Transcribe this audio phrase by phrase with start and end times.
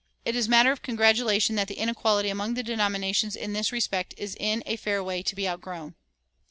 [0.25, 4.15] [394:1] It is matter of congratulation that the inequality among the denominations in this respect
[4.17, 5.93] is in a fair way to be outgrown.